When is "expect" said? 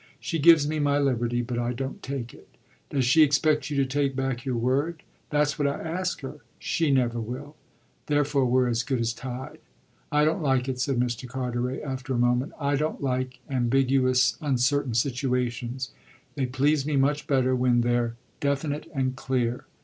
3.21-3.69